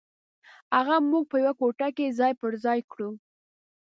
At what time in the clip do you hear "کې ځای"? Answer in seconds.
1.97-2.31